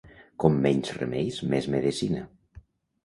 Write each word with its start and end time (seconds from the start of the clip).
Com 0.43 0.55
menys 0.63 0.93
remeis, 1.01 1.37
més 1.53 1.69
medecina. 1.75 2.25